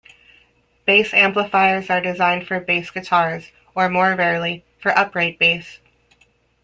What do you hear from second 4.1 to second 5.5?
rarely, for upright